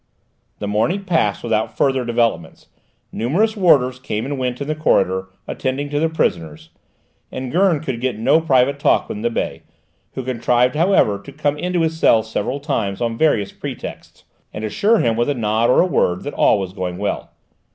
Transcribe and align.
The 0.57 0.67
morning 0.67 1.03
passed 1.05 1.43
without 1.43 1.77
further 1.77 2.03
developments; 2.03 2.69
numerous 3.11 3.55
warders 3.55 3.99
came 3.99 4.25
and 4.25 4.39
went 4.39 4.59
in 4.59 4.67
the 4.67 4.73
corridor, 4.73 5.27
attending 5.47 5.91
to 5.91 5.99
the 5.99 6.09
prisoners, 6.09 6.71
and 7.31 7.51
Gurn 7.51 7.81
could 7.81 8.01
get 8.01 8.17
no 8.17 8.41
private 8.41 8.79
talk 8.79 9.07
with 9.07 9.19
Nibet, 9.19 9.61
who 10.15 10.23
contrived, 10.23 10.73
however, 10.75 11.21
to 11.21 11.31
come 11.31 11.55
into 11.55 11.81
his 11.81 11.99
cell 11.99 12.23
several 12.23 12.59
times 12.59 12.99
on 12.99 13.15
various 13.15 13.51
pretexts 13.51 14.23
and 14.51 14.63
assure 14.63 14.97
him 14.97 15.15
with 15.15 15.29
a 15.29 15.35
nod 15.35 15.69
or 15.69 15.81
a 15.81 15.85
word 15.85 16.23
that 16.23 16.33
all 16.33 16.57
was 16.57 16.73
going 16.73 16.97
well. 16.97 17.29